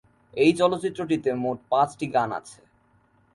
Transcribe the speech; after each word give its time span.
এই 0.33 0.51
চলচ্চিত্রটিতে 0.53 1.29
মোট 1.43 1.57
পাঁচটি 1.69 2.05
গান 2.07 2.29
আছে। 2.39 2.61